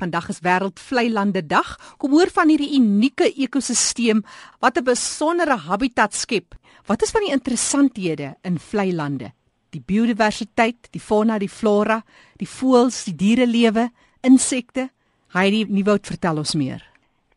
[0.00, 1.74] Vandag is wêreld vlei lande dag.
[2.00, 4.22] Kom hoor van hierdie unieke ekosisteem
[4.64, 6.54] wat 'n besondere habitat skep.
[6.86, 9.32] Wat is van die interessanthede in vlei lande?
[9.70, 12.02] Die biodiversiteit, die fauna, die flora,
[12.36, 13.90] die voëls, die dierelewe,
[14.20, 14.88] insekte.
[15.28, 16.82] Heidi Nieuwoud vertel ons meer.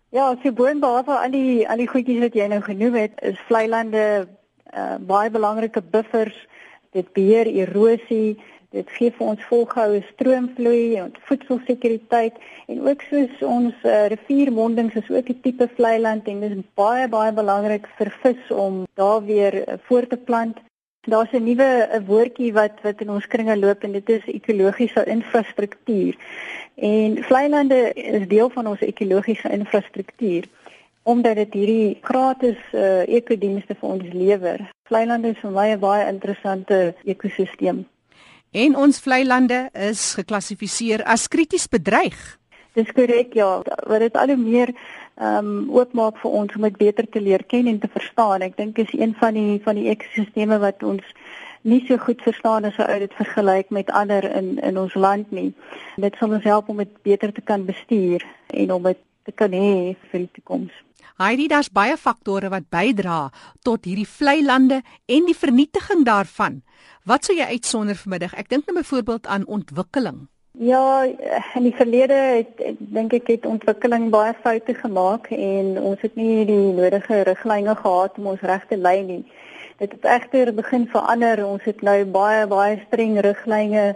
[0.10, 3.68] Ja, so boonbehalwe al die al die goedjies wat jy nou genoem het, is vlei
[3.68, 4.28] lande
[4.74, 6.48] uh, baie belangrike buffers.
[6.92, 8.40] Dit beheer erosie,
[8.74, 12.40] dit gee vir ons volgehoue stroomvloei en voedselsekuriteit
[12.74, 16.66] en ook soos ons uh, riviermondings is ook 'n tipe vlei land en dit is
[16.82, 20.58] baie baie belangrik vir vis om daar weer uh, voort te plant.
[21.06, 25.06] Daar's 'n nuwe 'n woordjie wat wat in ons kringe loop en dit is ekologiese
[25.06, 26.16] infrastruktuur.
[26.76, 30.44] En vlei lande is deel van ons ekologiese infrastruktuur
[31.04, 34.70] omdat dit hierdie gratis uh, ekodienste vir ons lewer.
[34.88, 37.86] Vlei lande is vir my 'n baie interessante ekosisteem.
[38.54, 42.18] En ons vlei lande is geklassifiseer as krities bedreig.
[42.78, 43.48] Dis korrek ja,
[43.90, 44.74] wat dit al hoe meer
[45.14, 48.46] ehm um, oopmaak vir ons om dit beter te leer ken en te verstaan.
[48.46, 51.06] Ek dink is een van die van die ekosisteme wat ons
[51.62, 55.50] nie so goed verstaan as ou dit vergelyk met ander in in ons land nie.
[55.98, 59.54] Dit sal ons help om dit beter te kan bestuur en om dit te kan
[59.54, 60.74] hê vir die toekoms.
[61.22, 63.30] Heidi, daar's baie faktore wat bydra
[63.62, 66.64] tot hierdie vlei lande en die vernietiging daarvan.
[67.06, 68.34] Wat sou jy uitsonder vanmiddag?
[68.34, 70.24] Ek dink nou byvoorbeeld aan ontwikkeling.
[70.58, 71.06] Ja,
[71.54, 76.46] in die verlede het dink ek het ontwikkeling baie foute gemaak en ons het nie
[76.50, 79.24] die nodige riglyne gehad om ons reg te lei nie.
[79.78, 81.46] Dit het egter begin verander.
[81.46, 83.96] Ons het nou baie baie streng riglyne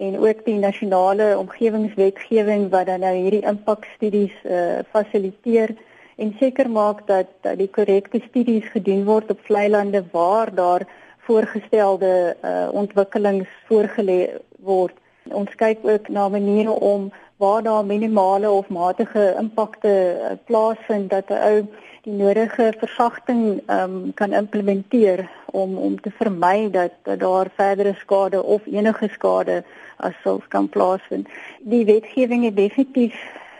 [0.00, 5.76] en ook die nasionale omgewingswetgewing wat dan nou hierdie impakstudies uh, fasiliteer
[6.16, 10.86] en seker maak dat, dat die korrekte studies gedoen word op vlei lande waar daar
[11.26, 14.94] voorgestelde uh, ontwikkelings voorgelê word.
[15.32, 21.28] Ons kyk ook na maniere om waar daar minimale of matige impakte uh, plaasvind dat
[21.28, 21.66] 'n ou
[22.04, 28.42] die nodige versagting um, kan implementeer om om te vermy dat, dat daar verdere skade
[28.42, 29.64] of enige skade
[29.96, 31.28] as sulks kan plaasvind.
[31.60, 33.16] Die wetgewing is definitief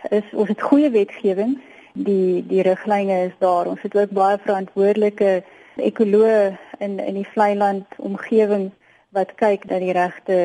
[0.09, 1.57] is ons het goeie wetgewing.
[1.95, 3.67] Die die riglyne is daar.
[3.71, 5.43] Ons het ook baie verantwoordelike
[5.79, 8.71] ekoloë in in die vlei land omgewing
[9.15, 10.37] wat kyk dat die regte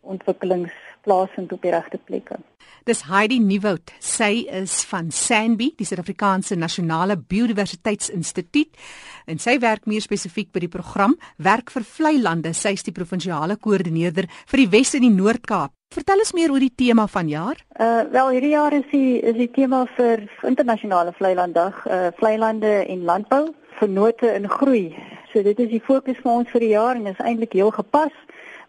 [0.00, 0.72] ontwikkelings
[1.02, 2.38] plaasvind op die regte plekke.
[2.86, 3.92] Dis Heidi Nieuwoud.
[4.02, 8.74] Sy is van SANBI, die Suid-Afrikaanse Nasionale Biodiversiteitsinstituut,
[9.30, 12.50] en sy werk meer spesifiek by die program Werk vir Vlei Lande.
[12.54, 15.74] Sy is die provinsiale koördineerder vir die Wes en die Noord-Kaap.
[15.92, 17.58] Vertel ons meer oor die tema van jaar.
[17.76, 22.38] Uh wel hierdie jaar is die is die tema vir internasionale vlei landdag, uh vlei
[22.40, 23.44] lande en landbou
[23.78, 24.94] vennote in groei.
[25.32, 28.14] So dit is die fokus vir ons vir die jaar en is eintlik heel gepas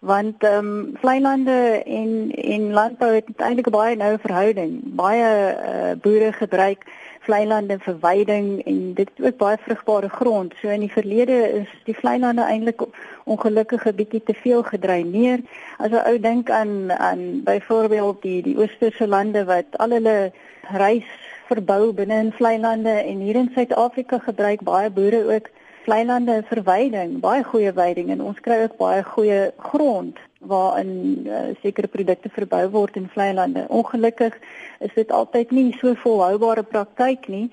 [0.04, 4.82] want ehm um, vlei lande en en landbou het eintlik 'n baie noue verhouding.
[4.84, 6.84] Baie uh, boere gebruik
[7.20, 10.54] vlei lande vir veiding en dit is ook baie vrugbare grond.
[10.62, 12.82] So in die verlede is die vlei lande eintlik
[13.24, 15.40] ongelukkig 'n bietjie te veel gedreineer.
[15.78, 20.32] As 'n ou dink aan aan byvoorbeeld die die oosterse lande wat al hulle
[20.62, 21.08] reis
[21.48, 25.48] verbou binne in vlei lande en hier in Suid-Afrika gebruik baie boere ook
[25.84, 31.28] vlei lande vir veiding, baie goeie veiding en ons kry ook baie goeie grond waarin
[31.28, 33.66] uh, sekere produkte verbou word in vlei lande.
[33.70, 34.36] Ongelukkig
[34.80, 37.48] is dit altyd nie so volhoubare praktyk nie.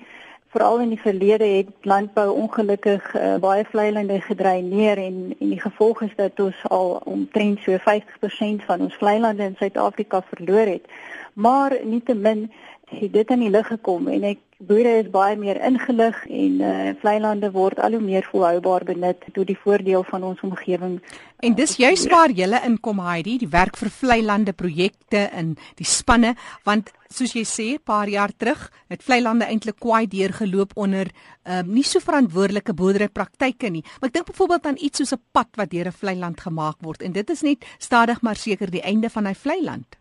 [0.51, 5.61] Veral in die verlede het landbou ongelukkig uh, baie vlei lande gedreineer en en die
[5.61, 10.75] gevolg is dat ons al omtrent so 50% van ons vlei lande in Suid-Afrika verloor
[10.75, 10.87] het.
[11.33, 12.49] Maar nietemin
[12.91, 16.93] het dit aan die lig gekom en ek boere is baie meer ingelig en uh,
[17.01, 20.99] vlei lande word al hoe meer volhoubaar benut tot die voordeel van ons omgewing.
[21.41, 25.87] En dis juist waar julle inkom Heidi, die werk vir vlei lande projekte in die
[25.87, 26.35] spanne
[26.67, 31.09] want soos jy sê 'n paar jaar terug het vlei lande eintlik kwai deurgeloop onder
[31.43, 33.83] um, nie so verantwoordelike boerderypraktyke nie.
[33.99, 36.77] Maar ek dink byvoorbeeld aan iets soos 'n pad wat deur 'n vlei land gemaak
[36.81, 40.00] word en dit is net stadig maar seker die einde van hy vlei land.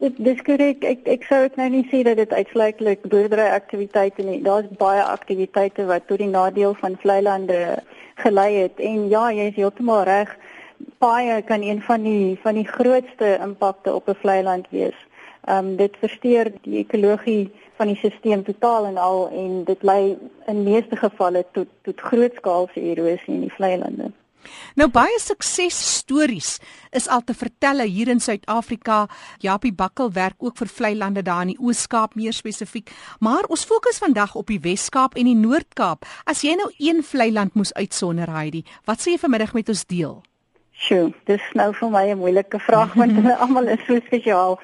[0.00, 0.84] Dit dis korrek.
[0.88, 4.38] Ek ek sou dit nou nie sê dat dit uitsluitlik boerdery aktiwiteite nie.
[4.46, 7.58] Daar's baie aktiwiteite wat tot die nadeel van vlei lande
[8.22, 8.80] gelei het.
[8.80, 10.32] En ja, jy is heeltemal reg.
[11.04, 14.96] Baie kan een van die van die grootste impakte op 'n vlei land wees.
[15.44, 20.16] Ehm um, dit versteur die ekologie van die stelsel totaal en al en dit lei
[20.46, 24.10] in meeste gevalle tot tot grootskaalse erosie in die vlei lande.
[24.78, 26.58] Nou baie suksesstories
[26.96, 29.06] is al te vertel hier in Suid-Afrika.
[29.38, 32.90] Japie Bakkel werk ook vir vlei lande daar in die Oos-Kaap meer spesifiek,
[33.20, 36.06] maar ons fokus vandag op die Wes-Kaap en die Noord-Kaap.
[36.24, 39.86] As jy nou een vlei land moes uitsonder, Heidi, wat sê jy vanmiddag met ons
[39.86, 40.20] deel?
[40.80, 44.58] Sjoe, dis nou vir my 'n moeilike vraag want hulle almal is so spesiaal.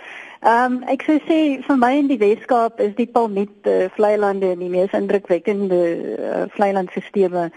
[0.47, 4.17] Ehm um, ek sou sê vir my in die Weskaap is die Palmiet uh, vlei
[4.17, 5.81] lande die mees indrukwekkende
[6.17, 7.53] uh, vlei landstelsels.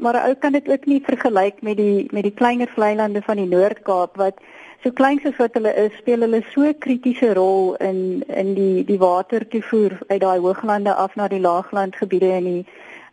[0.00, 3.36] Maar ou kan dit ook nie vergelyk met die met die kleiner vlei lande van
[3.36, 4.40] die Noord-Kaap wat
[4.82, 8.98] so klein soos wat hulle is, speel hulle so kritiese rol in in die die
[8.98, 12.64] watertoevoer uit daai hooglande af na die laaglandgebiede in die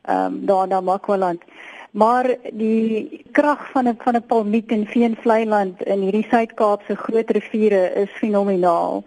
[0.01, 1.45] ehm um, daar na Makwaland.
[1.92, 7.30] Maar die krag van 'n van 'n palmiet en veenvlei land in hierdie Suid-Kaapse groot
[7.30, 9.04] riviere is fenomenaal.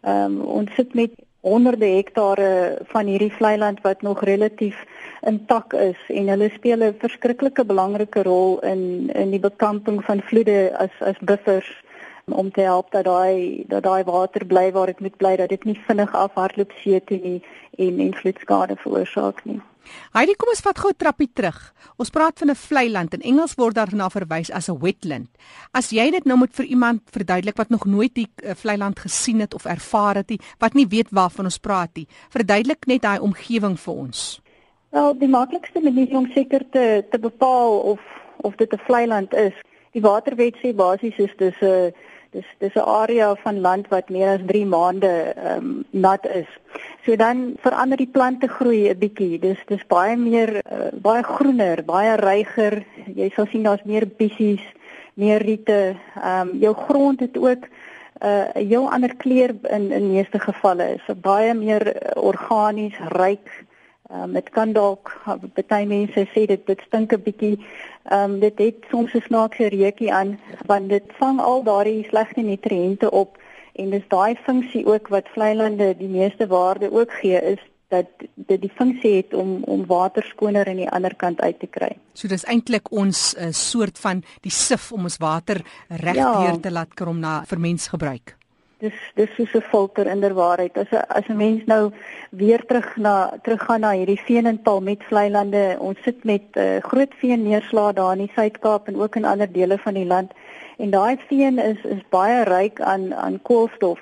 [0.00, 1.10] Ehm um, ons sit met
[1.40, 4.78] honderde hektare van hierdie vlei land wat nog relatief
[5.26, 10.72] intak is en hulle speel 'n verskriklike belangrike rol in in die bekamping van vloede
[10.78, 11.70] as as buffers
[12.32, 15.64] om te help dat daai dat daai water bly waar dit moet bly dat dit
[15.64, 17.42] nie vinnig afhardloop see toe nie
[17.78, 19.60] en en vloedskade veroorsaak nie.
[20.12, 21.58] Heidi, kom ons vat gou 'n trappie terug.
[21.96, 23.14] Ons praat van 'n vlei land.
[23.14, 25.28] In Engels word daarna verwys as 'n wetland.
[25.72, 28.98] As jy dit nou moet vir iemand verduidelik wat nog nooit die uh, vlei land
[28.98, 33.02] gesien het of ervaar het nie, wat nie weet waarvan ons praat nie, verduidelik net
[33.02, 34.40] daai omgewing vir ons.
[34.90, 38.00] Wel, die maklikste manier om seker te te bepaal of
[38.40, 39.54] of dit 'n vlei land is,
[39.92, 41.90] die waterwet sê basies is dis 'n uh,
[42.32, 46.50] dis dis 'n area van land wat meer as 3 maande ehm um, nat is.
[47.04, 49.38] So dan verander die plante groei 'n bietjie.
[49.38, 52.84] Dis dis baie meer uh, baie groener, baie ryger.
[53.14, 54.64] Jy sal sien daar's meer bissies,
[55.14, 55.96] meer riete.
[56.22, 60.38] Ehm um, jou grond het ook uh, 'n uh, heel ander kleur in in meeste
[60.38, 60.94] gevalle.
[60.94, 63.66] Is so baie meer uh, organies, ryk.
[64.08, 65.10] Ehm um, dit kan dalk
[65.68, 67.56] baie mense sê dit dit stink 'n bietjie.
[68.08, 72.40] Ehm um, dit het soms 'n snaakse reukie aan want dit vang al daardie slegte
[72.40, 73.36] nutriënte op
[73.72, 78.06] en dis daai funksie ook wat vlei lande die meeste waarde ook gee is dat
[78.34, 81.92] dit die funksie het om om water skoner aan die ander kant uit te kry.
[82.12, 86.58] So dis eintlik ons 'n uh, soort van die sif om ons water regdeur ja.
[86.60, 88.37] te laat krom na vir mens gebruik
[88.82, 90.78] dis dis soos 'n filter inderwaarheid.
[90.78, 91.92] As 'n as 'n mens nou
[92.30, 96.78] weer terug na teruggaan na hierdie veen en palmet vlei lande, ons sit met uh,
[96.90, 100.32] groot veen neerslae daar in die Suid-Kaap en ook in ander dele van die land.
[100.78, 103.98] En daai veen is is baie ryk aan aan koolstof.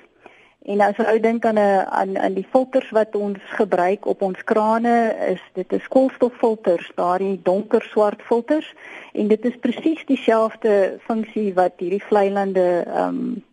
[0.67, 4.43] En as jy dink aan 'n aan aan die filters wat ons gebruik op ons
[4.43, 8.73] krane, is dit 'n koolstoffilters, daardie donker swart filters
[9.13, 13.43] en dit is presies dieselfde funksie wat hierdie vlei lande ehm um,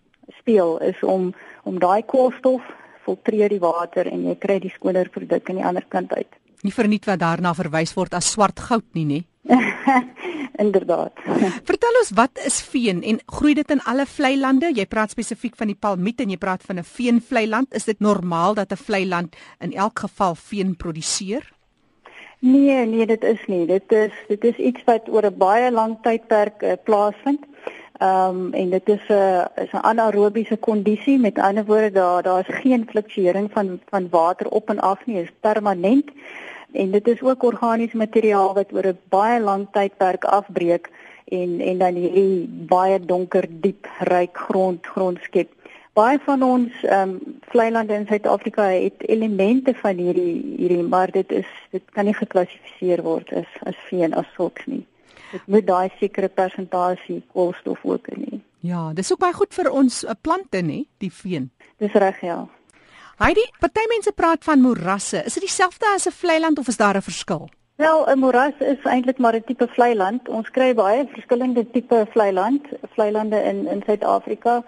[0.45, 1.33] speel is om
[1.65, 2.61] om daai koolstof
[3.05, 6.29] filtreer die water en jy kry die skoner produk aan die ander kant uit.
[6.65, 9.21] Nie verniet wat daarna verwys word as swart goud nie, nê?
[10.65, 11.17] Inderdaad.
[11.69, 14.71] Vertel ons wat is veen en groei dit in alle vlei lande?
[14.73, 17.75] Jy praat spesifiek van die palmiet en jy praat van 'n veenvlei land.
[17.75, 21.53] Is dit normaal dat 'n vlei land in elk geval veen produseer?
[22.41, 23.67] Nee, nee, dit is nie.
[23.67, 27.41] Dit is dit is iets wat oor 'n baie lang tydperk uh, plaasvind.
[27.99, 32.47] Ehm um, en dit is 'n is 'n anaerobiese kondisie met ander woorde daar daar's
[32.49, 36.11] geen fluktuering van van water op en af nie, is permanent.
[36.73, 40.91] En dit is ook organiese materiaal wat oor 'n baie lang tydperk afbreek
[41.25, 45.51] en en dan hierdie baie donker, diep, ryk grond grond skep.
[45.93, 51.11] Baie van ons ehm um, vlei lande in Suid-Afrika het elemente van hierdie hierdie maar
[51.11, 54.87] dit is dit kan nie geklassifiseer word as as veen as sulks nie
[55.35, 58.41] dit moet daai sekere persentasie koolstof ook in hê.
[58.65, 61.51] Ja, dis ook baie goed vir ons uh, plante nê, die veen.
[61.83, 62.45] Dis reg ja.
[63.21, 65.21] Heidi, party mense praat van morasse.
[65.29, 67.49] Is dit dieselfde as 'n vlei land of is daar 'n verskil?
[67.77, 70.29] Wel, 'n moras is eintlik maar 'n tipe vlei land.
[70.29, 72.63] Ons kry baie verskillende tipe vlei land,
[72.95, 74.63] vlei lande in in Suid-Afrika.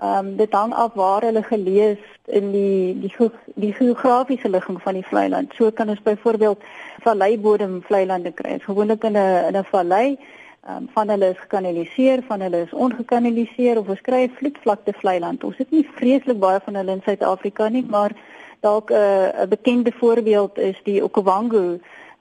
[0.00, 4.94] Ehm um, dit hang af waar hulle gelees in die die die geografiese ligging van
[4.94, 5.54] die vlei land.
[5.54, 6.62] So kan ons byvoorbeeld
[7.02, 8.58] valleibodem vlei lande kry.
[8.58, 10.18] Gewoonlik in 'n in 'n vallei,
[10.66, 15.18] ehm um, van hulle is gekanaliseer, van hulle is ongekanaliseer of ons kry vloedvlakte vlei
[15.18, 15.44] land.
[15.44, 18.12] Ons het nie vreeslik baie van hulle in Suid-Afrika nie, maar
[18.60, 21.78] dalk 'n uh, 'n bekende voorbeeld is die Okavango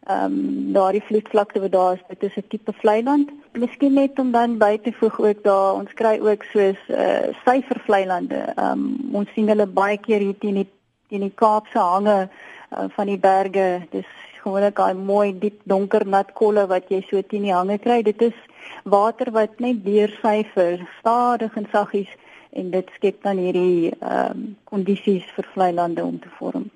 [0.08, 3.30] ehm um, daardie vloedvlakte wat daar is, dit is 'n tipe vlei land.
[3.58, 8.06] Miskien net om dan by te voeg ook daar, ons kry ook soos uh, syfervlei
[8.06, 8.42] lande.
[8.54, 10.68] Ehm um, ons sien hulle baie keer hier teen die
[11.10, 13.66] teen die Kaapse hange uh, van die berge.
[13.96, 14.12] Dis
[14.44, 18.04] gewoonlik daai mooi diep donker nat kolle wat jy so teen die hange kry.
[18.06, 18.38] Dit is
[18.84, 22.14] water wat net deur syfer stadig en saggies
[22.54, 26.70] en dit skep dan hierdie ehm um, kondisies vir vlei lande om te vorm.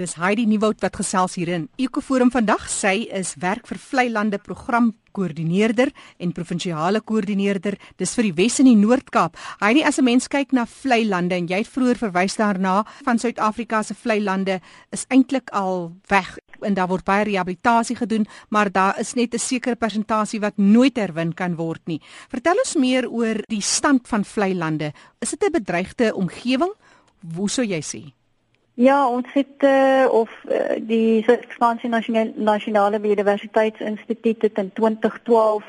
[0.00, 1.66] Dis Heidi Nieuwoud wat gesels hierin.
[1.76, 8.30] Ekoforum vandag, sy is werk vir Vlei Lande program koördineerder en provinsiale koördineerder dis vir
[8.30, 9.36] die Wes en die Noord-Kaap.
[9.60, 13.18] Heidi, as 'n mens kyk na Vlei Lande en jy het vroeër verwys daarna van
[13.18, 16.38] Suid-Afrika se Vlei Lande is eintlik al weg.
[16.62, 20.96] en daar word baie rehabilitasie gedoen, maar daar is net 'n sekere persentasie wat nooit
[20.96, 22.00] herwin kan word nie.
[22.28, 24.92] Vertel ons meer oor die stand van vlei lande.
[25.20, 26.72] Is dit 'n bedreigde omgewing?
[27.34, 28.19] Hoe sou jy sê?
[28.80, 31.88] Ja, ons het uh, of uh, die Suid-Afrikaanse
[32.34, 35.64] Nasionale Biodiversiteitsinstituut het in 2012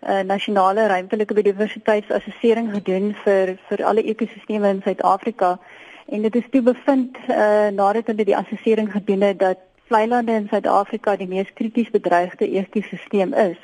[0.00, 5.58] 'n uh, nasionale ruimtelike biodiversiteitsassessering gedoen vir vir alle ekosisteme in Suid-Afrika
[6.08, 10.32] en dit is toe bevind uh, nadat hulle die assessering gedoen het dat vlei lande
[10.32, 13.58] in Suid-Afrika die mees krities bedreigde ekosisteem is.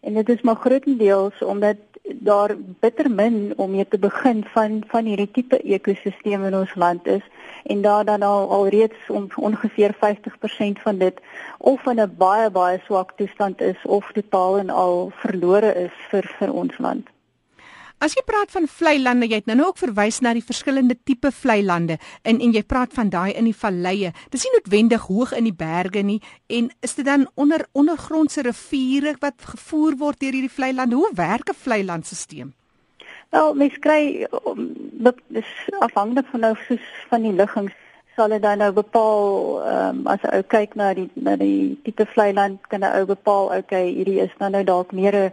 [0.00, 5.04] En dit is maar grootendeels omdat daar bitter min om mee te begin van van
[5.04, 7.22] hierdie tipe ekosisteme in ons land is
[7.64, 11.20] en daar dan al alreeds on, ongeveer 50% van dit
[11.58, 16.34] of in 'n baie baie swak toestand is of totaal en al verlore is vir
[16.38, 17.08] vir ons land.
[18.00, 20.94] As jy praat van vlei lande, jy het nou, nou ook verwys na die verskillende
[21.04, 24.14] tipe vlei lande en en jy praat van daai in die valleie.
[24.32, 26.16] Dis nie noodwendig hoog in die berge nie
[26.48, 30.96] en is dit dan onder ondergrondse riviere wat gevoer word deur hierdie vlei lande?
[30.96, 32.54] Hoe werk 'n vlei landstelsel?
[33.30, 34.26] Wel, mens kry
[35.28, 37.76] dis afhangende van nou soos van die liggings
[38.16, 39.20] sal dit dan nou bepaal
[39.60, 42.96] ehm um, as 'n ou kyk na die na die tipe vlei land kan 'n
[42.96, 45.32] ou bepaal okay hierdie is dan nou dalk meer 'n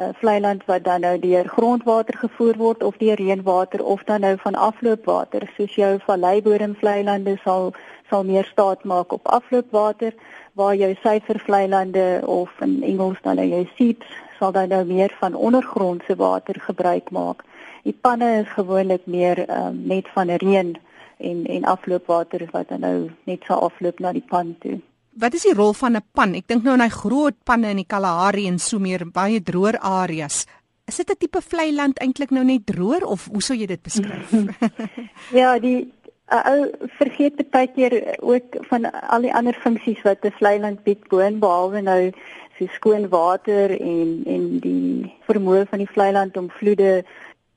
[0.00, 4.20] uh, vlei land wat dan nou deur grondwater gevoer word of deur reënwater of dan
[4.20, 7.72] nou van afloopwater soos jou valleibodem vlei lande sal
[8.08, 10.14] sal meer staat maak op afloopwater
[10.52, 14.06] waar jou suiwer vlei lande of in Engels dan nou jou seeps
[14.38, 17.44] sal dan nou meer van ondergrondse water gebruik maak.
[17.82, 20.74] Die panne is gewoonlik meer um, net van reën
[21.16, 24.80] en en afloopwater wat dan nou net sal afloop na die pan toe.
[25.14, 26.34] Wat is die rol van 'n pan?
[26.34, 29.78] Ek dink nou aan daai groot panne in die Kalahari en so meer baie droër
[29.78, 30.46] areas.
[30.86, 33.82] Is dit 'n tipe vlei land eintlik nou net droër of hoe sou jy dit
[33.82, 34.30] beskryf?
[35.40, 35.92] ja, die
[36.26, 40.82] ou uh, vergeet baie keer ook van al die ander funksies wat 'n vlei land
[40.84, 42.12] bied boon behalwe nou
[42.58, 47.04] so skoon water en en die vermoë van die vlei land om vloede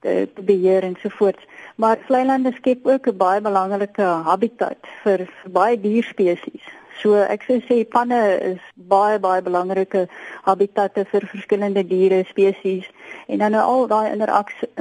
[0.02, 1.40] te, te beheer en so voort.
[1.76, 6.66] Maar vlei lande skep ook 'n baie belangrike habitat vir, vir baie dierspesies.
[7.02, 8.20] So ek sou sê panne
[8.54, 10.08] is baie baie belangrike
[10.48, 12.88] habitatte vir verskillende diere spesies
[13.28, 14.08] en dan nou al daai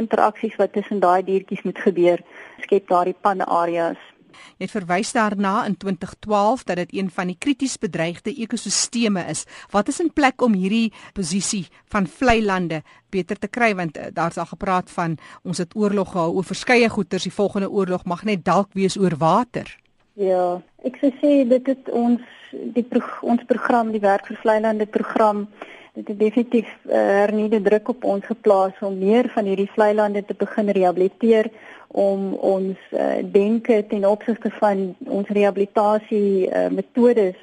[0.00, 2.23] interaksies wat tussen daai diertjies moet gebeur
[2.64, 4.00] skep daardie panne areas.
[4.56, 9.44] Jy het verwys daarna in 2012 dat dit een van die krities bedreigde ekosisteme is.
[9.73, 14.08] Wat is in plek om hierdie posisie van vlei lande beter te kry want uh,
[14.12, 18.25] daar's al gepraat van ons het oorlog gehou oor verskeie goeters, die volgende oorlog mag
[18.25, 19.76] net dalk wees oor water.
[20.16, 22.23] Ja, ek sou sê dit het ons
[22.73, 25.42] die pro ons program, die werk vir vleilande program,
[25.92, 30.37] dit het definitief uh, hernieude druk op ons geplaas om meer van hierdie vleilande te
[30.40, 31.50] begin rehabiliteer
[31.92, 37.37] om ons uh, denke ten opsigte van ons rehabilitasie uh, metodes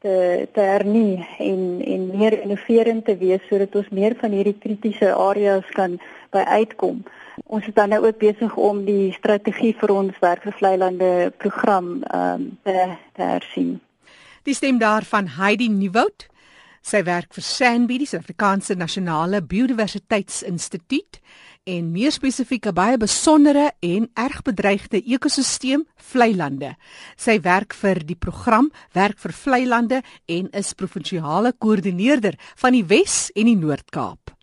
[0.00, 0.16] te
[0.56, 5.68] te hernie en en meer innoverend te wees sodat ons meer van hierdie kritiese areas
[5.76, 6.00] kan
[6.32, 7.04] by uitkom.
[7.44, 12.96] Ons is dan nou ook besig om die strategie vir ons werkvervleilande program um, te,
[13.14, 13.80] te hersien.
[14.44, 16.28] Die stem daarvan Heidi Nieuwoud.
[16.84, 21.22] Sy werk vir SANBI, die Suid-Afrikaanse Nasionale Biodiversiteitsinstituut
[21.64, 26.76] en meer spesifiek 'n baie besondere en erg bedreigde ekosisteem, vleilande.
[27.16, 33.30] Sy werk vir die program Werk vir Vleilande en is provinsiale koördineerder van die Wes
[33.34, 34.33] en die Noord-Kaap.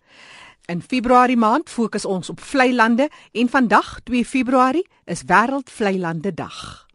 [0.72, 5.98] In Februarie maand fokus ons op vlei lande en vandag 2 Februarie is wêreld vlei
[6.00, 6.86] lande dag.